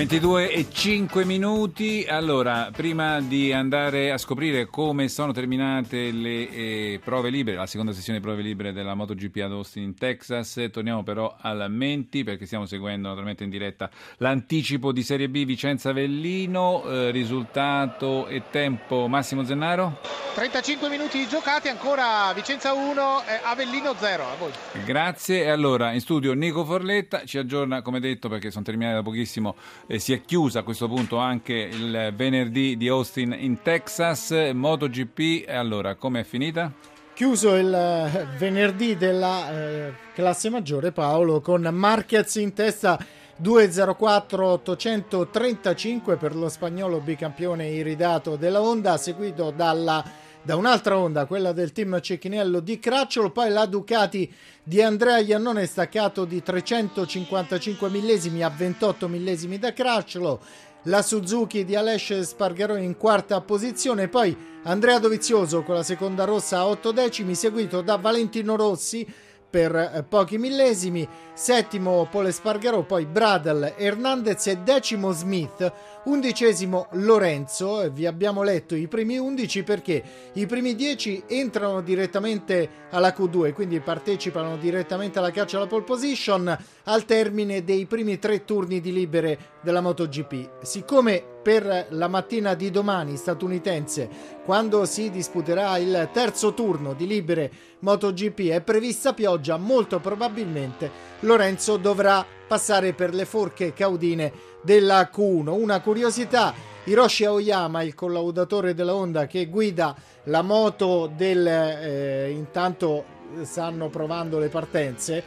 [0.00, 2.06] 22 e 5 minuti.
[2.08, 7.92] Allora, prima di andare a scoprire come sono terminate le eh, prove libere, la seconda
[7.92, 12.46] sessione di prove libere della MotoGP ad Austin in Texas, torniamo però al Menti perché
[12.46, 19.06] stiamo seguendo naturalmente in diretta l'anticipo di Serie B Vicenza Avellino, eh, risultato e tempo
[19.06, 19.98] Massimo Zennaro.
[20.34, 24.22] 35 minuti giocati, ancora Vicenza 1, eh, Avellino 0.
[24.22, 24.50] A voi.
[24.84, 25.42] Grazie.
[25.42, 29.56] E allora in studio Nico Forletta ci aggiorna, come detto, perché sono terminati da pochissimo
[29.90, 34.30] eh, si è chiusa a questo punto anche il venerdì di Austin in Texas.
[34.52, 36.72] MotoGP, allora, come è finita?
[37.12, 43.04] Chiuso il eh, venerdì della eh, classe maggiore Paolo con Marquez in testa
[43.42, 50.04] 2.04 835 per lo spagnolo bicampione iridato della Honda seguito dalla
[50.42, 55.66] da un'altra onda, quella del team Cecchinello di Cracciolo, poi la Ducati di Andrea Iannone
[55.66, 60.40] staccato di 355 millesimi a 28 millesimi da Cracciolo,
[60.84, 66.58] la Suzuki di Alesce Spargaro in quarta posizione, poi Andrea Dovizioso con la seconda rossa
[66.58, 69.06] a 8 decimi, seguito da Valentino Rossi
[69.50, 75.72] per eh, pochi millesimi, settimo Pole Spargaro, poi Bradel, Hernandez e decimo Smith,
[76.04, 80.02] undicesimo Lorenzo, vi abbiamo letto i primi undici perché
[80.34, 86.56] i primi dieci entrano direttamente alla Q2, quindi partecipano direttamente alla caccia alla pole position
[86.84, 90.62] al termine dei primi tre turni di libere della MotoGP.
[90.62, 94.08] Siccome per la mattina di domani statunitense,
[94.44, 101.76] quando si disputerà il terzo turno di libere MotoGP, è prevista pioggia, molto probabilmente Lorenzo
[101.76, 105.48] dovrà passare per le forche caudine della Q1.
[105.48, 106.52] Una curiosità,
[106.84, 111.46] Hiroshi Aoyama, il collaudatore della Honda che guida la moto del...
[111.46, 115.22] Eh, intanto stanno provando le partenze,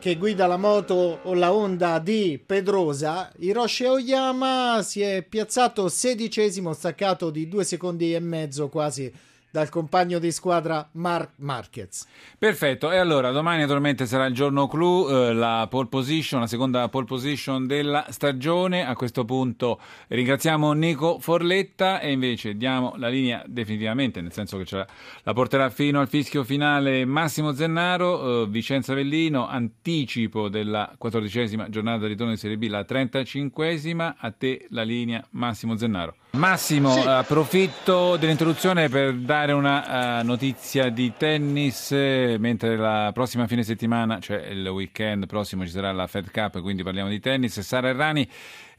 [0.00, 6.72] che guida la moto o la Honda di Pedrosa, Hiroshi Aoyama si è piazzato sedicesimo,
[6.72, 9.12] staccato di due secondi e mezzo quasi
[9.50, 12.06] dal compagno di squadra Mark Marquez.
[12.38, 16.88] Perfetto, e allora domani naturalmente sarà il giorno clou, eh, la pole position, la seconda
[16.88, 18.86] pole position della stagione.
[18.86, 24.64] A questo punto ringraziamo Nico Forletta e invece diamo la linea definitivamente, nel senso che
[24.76, 24.86] la,
[25.22, 32.02] la porterà fino al fischio finale Massimo Zennaro, eh, Vicenza Avellino, anticipo della quattordicesima giornata
[32.02, 34.14] di ritorno di Serie B, la 35esima.
[34.18, 36.14] A te la linea Massimo Zennaro.
[36.32, 37.06] Massimo, sì.
[37.06, 44.46] approfitto dell'introduzione per dare una uh, notizia di tennis, mentre la prossima fine settimana, cioè
[44.46, 47.58] il weekend prossimo, ci sarà la Fed Cup, quindi parliamo di tennis.
[47.60, 48.28] Sara Errani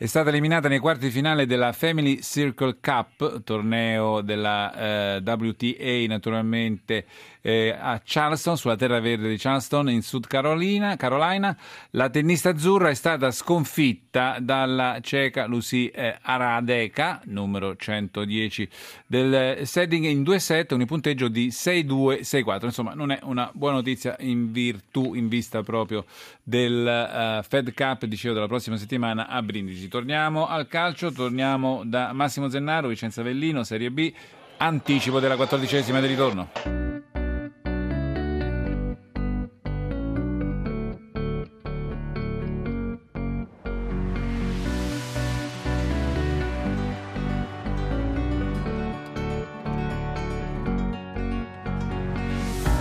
[0.02, 6.08] è stata eliminata nei quarti di finale della Family Circle Cup, torneo della eh, WTA
[6.08, 7.06] naturalmente
[7.42, 11.56] eh, a Charleston, sulla terra verde di Charleston in Sud Carolina, Carolina.
[11.92, 18.70] La tennista azzurra è stata sconfitta dalla ceca Lucy eh, Aradeka, numero 110
[19.06, 22.66] del setting in 2-7, un punteggio di 6-2-6-4.
[22.66, 26.06] Insomma, non è una buona notizia in virtù, in vista proprio
[26.44, 32.14] del uh, Fed Cup, dicevo, della prossima settimana a Brindisi Torniamo al calcio, torniamo da
[32.14, 34.10] Massimo Zennaro, Vicenza Avellino, Serie B,
[34.56, 36.48] anticipo della quattordicesima di ritorno.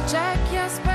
[0.07, 0.90] Check your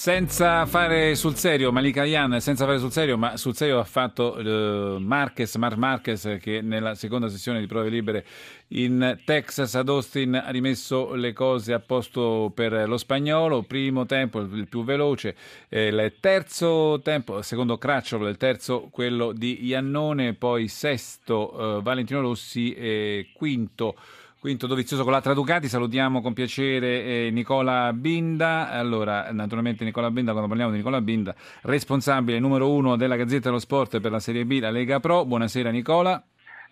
[0.00, 4.34] Senza fare sul serio, Malika Yan, senza fare sul serio, ma sul serio ha fatto
[4.38, 8.24] eh, Marquez, Marc Marquez, che nella seconda sessione di prove libere
[8.68, 13.60] in Texas ad Austin ha rimesso le cose a posto per lo spagnolo.
[13.64, 15.36] Primo tempo, il più veloce,
[15.68, 22.22] eh, il terzo tempo, secondo Cracciolo, il terzo quello di Iannone, poi sesto eh, Valentino
[22.22, 23.96] Rossi e quinto.
[24.40, 28.70] Quinto Dovizioso con l'altra Ducati, salutiamo con piacere eh, Nicola Binda.
[28.70, 31.34] Allora, naturalmente Nicola Binda, quando parliamo di Nicola Binda,
[31.64, 35.26] responsabile numero uno della Gazzetta dello Sport per la Serie B, la Lega Pro.
[35.26, 36.22] Buonasera Nicola.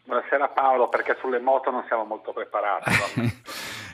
[0.03, 2.91] Buonasera Paolo, perché sulle moto non siamo molto preparati.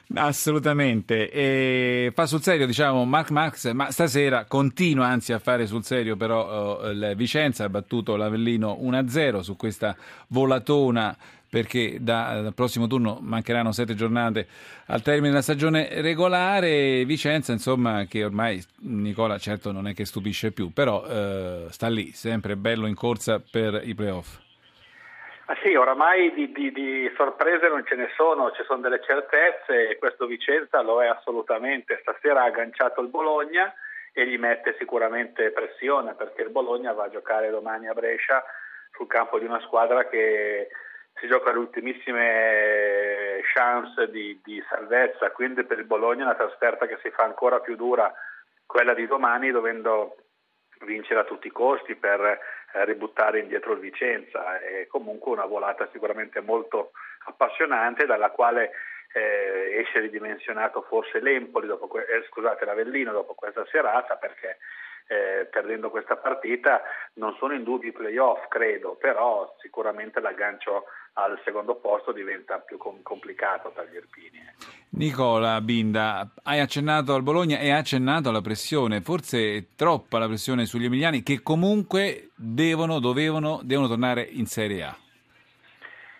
[0.15, 1.29] Assolutamente.
[1.29, 6.15] E fa sul serio, diciamo, Mark Max, ma stasera continua anzi a fare sul serio,
[6.15, 9.97] però eh, Vicenza ha battuto l'Avellino 1-0 su questa
[10.29, 11.17] volatona
[11.55, 14.49] perché da- dal prossimo turno mancheranno sette giornate
[14.87, 17.05] al termine della stagione regolare.
[17.05, 22.11] Vicenza, insomma, che ormai Nicola certo non è che stupisce più, però eh, sta lì,
[22.11, 24.43] sempre bello in corsa per i playoff.
[25.47, 29.91] Ah sì, oramai di, di- di sorprese non ce ne sono, ci sono delle certezze
[29.91, 32.01] e questo Vicenza lo è assolutamente.
[32.01, 33.73] Stasera ha agganciato il Bologna
[34.13, 38.43] e gli mette sicuramente pressione perché il Bologna va a giocare domani a Brescia
[38.97, 40.69] sul campo di una squadra che
[41.15, 46.87] si gioca le ultimissime chance di, di salvezza, quindi per il Bologna è una trasferta
[46.87, 48.13] che si fa ancora più dura
[48.67, 50.17] quella di domani dovendo
[50.81, 52.39] vincere a tutti i costi per eh,
[52.85, 54.59] ributtare indietro il Vicenza.
[54.61, 56.93] È comunque una volata sicuramente molto
[57.27, 58.73] appassionante dalla quale
[59.13, 64.59] eh, esce ridimensionato forse l'Empoli, dopo que- eh, scusate l'Avellino dopo questa serata perché
[65.07, 66.83] eh, perdendo questa partita
[67.15, 72.77] non sono in dubbio i playoff credo, però sicuramente l'aggancio al secondo posto diventa più
[72.77, 74.39] com- complicato per gli Irpini.
[74.39, 74.65] ecco.
[74.91, 80.27] Nicola Binda, hai accennato al Bologna e hai accennato alla pressione, forse è troppa la
[80.27, 84.97] pressione sugli emiliani che comunque devono, dovevano, devono tornare in Serie A.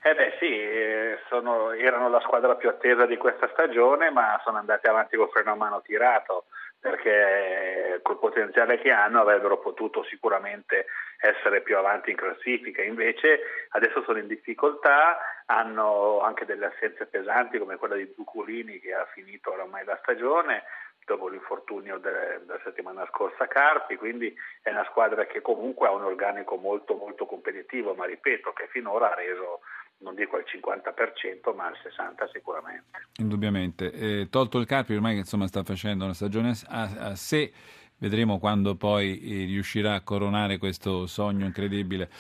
[0.07, 4.59] Eh beh sì, eh, sono- erano la squadra più attesa di questa stagione, ma sono
[4.59, 6.45] andati avanti con freno a mano tirato,
[6.85, 10.85] perché eh, col potenziale che hanno avrebbero potuto sicuramente
[11.19, 12.83] essere più avanti in classifica.
[12.83, 18.93] Invece adesso sono in difficoltà, hanno anche delle assenze pesanti come quella di Zuculini che
[18.93, 20.65] ha finito oramai la stagione
[21.07, 25.93] dopo l'infortunio de- della settimana scorsa a Carpi, quindi è una squadra che comunque ha
[25.93, 29.61] un organico molto molto competitivo, ma ripeto che finora ha reso
[29.99, 33.07] non dico al 50%, ma al 60% sicuramente.
[33.19, 33.93] Indubbiamente.
[33.93, 37.53] Eh, tolto il Carpi, ormai insomma sta facendo una stagione a, a sé,
[37.99, 42.11] vedremo quando poi eh, riuscirà a coronare questo sogno incredibile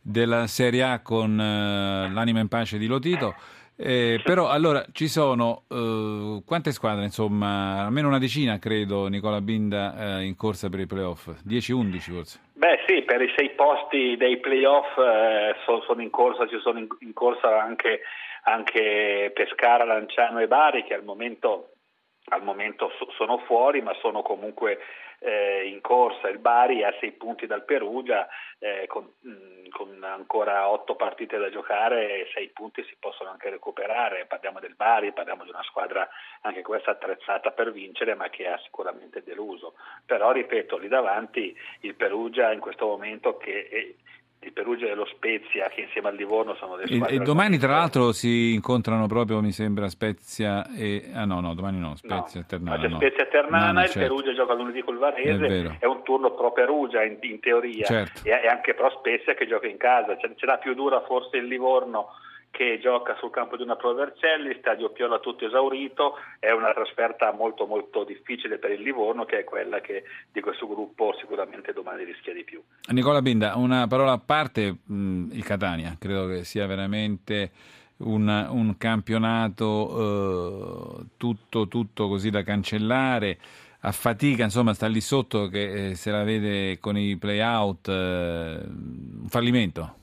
[0.00, 3.34] della Serie A con eh, l'anima in pace di Lotito.
[3.80, 10.18] Eh, però allora ci sono eh, quante squadre, insomma, almeno una decina credo, Nicola Binda
[10.18, 12.40] eh, in corsa per i playoff, 10-11 forse.
[12.54, 16.80] Beh sì, per i sei posti dei playoff eh, so- sono in corsa, ci sono
[16.80, 18.00] in, in corsa anche,
[18.42, 21.74] anche Pescara, Lanciano e Bari che al momento,
[22.28, 24.78] al momento so- sono fuori ma sono comunque
[25.20, 26.28] eh, in corsa.
[26.28, 31.50] Il Bari ha sei punti dal Perugia eh, con, mh, con ancora otto partite da
[31.50, 34.26] giocare e sei punti si possono anche recuperare.
[34.26, 36.08] Parliamo del Bari, parliamo di una squadra
[36.42, 39.74] anche questa attrezzata per vincere ma che ha sicuramente deluso.
[40.06, 43.96] Però ripeto, lì davanti il Perugia in questo momento che
[44.40, 47.58] il Perugia e lo Spezia che insieme al Livorno sono delle E, squadre e domani
[47.58, 51.10] tra al l'altro si incontrano proprio, mi sembra, Spezia e...
[51.12, 52.78] Ah no, no, domani no, No, Spezia e ma Ternana.
[52.80, 52.96] c'è no.
[52.96, 54.14] Spezia e Ternana, No, no, il certo.
[54.14, 55.76] Perugia gioca lunedì col È Varese, vero.
[55.80, 58.20] è, un turno pro Perugia in, in teoria Certo.
[58.22, 61.36] e, e anche pro Spezia che gioca in casa, ce, ce l'ha più dura forse
[61.38, 62.08] il Livorno
[62.50, 67.32] che gioca sul campo di una Pro Vercelli, stadio Piola tutto esaurito, è una trasferta
[67.32, 72.04] molto molto difficile per il Livorno che è quella che di questo gruppo sicuramente domani
[72.04, 72.62] rischia di più.
[72.90, 77.50] Nicola Binda, una parola a parte, mh, il Catania, credo che sia veramente
[77.98, 83.38] un, un campionato eh, tutto, tutto così da cancellare.
[83.82, 87.92] A fatica, insomma, sta lì sotto che eh, se la vede con i play-out, eh,
[87.92, 89.94] un fallimento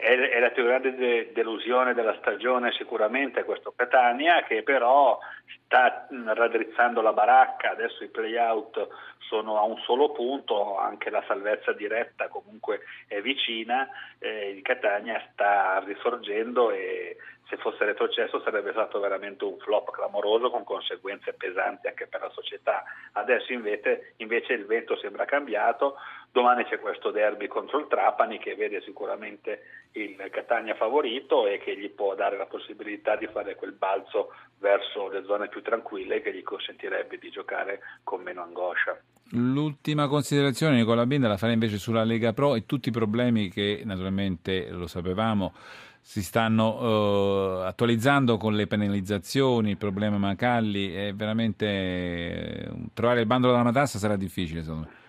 [0.00, 5.18] è, la più grande de- delusione della stagione sicuramente questo Catania che però
[5.64, 8.88] sta raddrizzando la baracca, adesso i play-out
[9.18, 13.88] sono a un solo punto, anche la salvezza diretta comunque è vicina,
[14.20, 17.16] eh, il Catania sta risorgendo e
[17.48, 22.30] se fosse retrocesso sarebbe stato veramente un flop clamoroso con conseguenze pesanti anche per la
[22.30, 22.84] società.
[23.12, 25.96] Adesso invece, invece il vento sembra cambiato,
[26.38, 31.76] domani c'è questo derby contro il Trapani che vede sicuramente il Catania favorito e che
[31.76, 36.32] gli può dare la possibilità di fare quel balzo verso le zone più tranquille che
[36.32, 38.96] gli consentirebbe di giocare con meno angoscia.
[39.32, 43.82] L'ultima considerazione Nicola Binda la farei invece sulla Lega Pro e tutti i problemi che
[43.84, 45.52] naturalmente lo sapevamo
[46.00, 53.26] si stanno uh, attualizzando con le penalizzazioni, il problema Macalli, è veramente eh, trovare il
[53.26, 55.06] bandolo della matassa sarà difficile secondo me.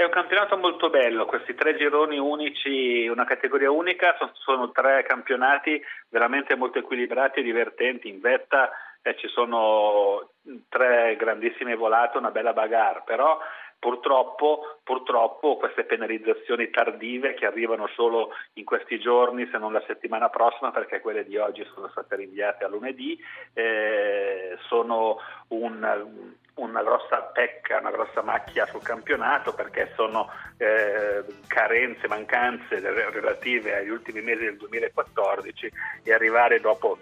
[0.00, 5.04] È un campionato molto bello, questi tre gironi unici, una categoria unica, sono, sono tre
[5.06, 5.78] campionati
[6.08, 8.08] veramente molto equilibrati e divertenti.
[8.08, 8.70] In vetta
[9.02, 10.30] eh, ci sono
[10.70, 13.38] tre grandissime volate, una bella bagarre, però
[13.80, 20.28] Purtroppo, purtroppo, queste penalizzazioni tardive che arrivano solo in questi giorni, se non la settimana
[20.28, 23.18] prossima, perché quelle di oggi sono state rinviate a lunedì,
[23.54, 25.16] eh, sono
[25.48, 33.76] un, una grossa pecca, una grossa macchia sul campionato perché sono eh, carenze, mancanze relative
[33.76, 35.72] agli ultimi mesi del 2014
[36.02, 36.98] e arrivare dopo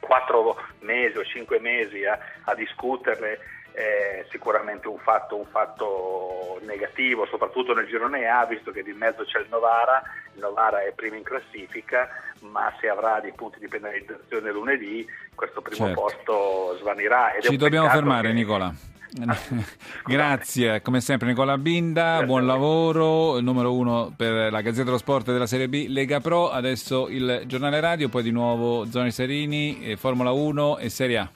[0.00, 3.38] quattro mesi o cinque mesi a, a discuterle
[3.76, 9.22] è sicuramente un fatto, un fatto, negativo, soprattutto nel girone A, visto che di mezzo
[9.24, 10.02] c'è il Novara,
[10.32, 12.08] il Novara è primo in classifica,
[12.40, 16.00] ma se avrà dei punti di penalizzazione lunedì, questo primo certo.
[16.00, 17.34] posto svanirà.
[17.38, 18.32] Ci dobbiamo fermare, che...
[18.32, 18.72] Nicola.
[19.26, 19.38] Ah,
[20.04, 25.32] Grazie, come sempre Nicola Binda, Grazie buon lavoro, numero uno per la Gazzetta dello Sport
[25.32, 30.32] della Serie B Lega Pro, adesso il giornale radio, poi di nuovo Zoni Serini, Formula
[30.32, 31.30] 1 e Serie A.